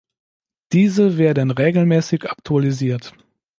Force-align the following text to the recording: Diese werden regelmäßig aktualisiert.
Diese 0.73 1.19
werden 1.19 1.51
regelmäßig 1.51 2.27
aktualisiert. 2.27 3.13